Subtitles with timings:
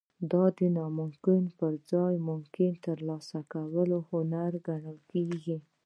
[0.31, 5.57] دا د ناممکن پرځای د ممکنه ترلاسه کولو هنر ګڼل کیږي